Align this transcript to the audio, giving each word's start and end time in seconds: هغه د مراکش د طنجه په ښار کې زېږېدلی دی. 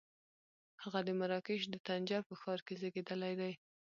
هغه 0.83 0.99
د 1.07 1.09
مراکش 1.19 1.61
د 1.69 1.75
طنجه 1.87 2.19
په 2.27 2.33
ښار 2.41 2.59
کې 2.65 2.73
زېږېدلی 2.81 3.33
دی. 3.41 3.53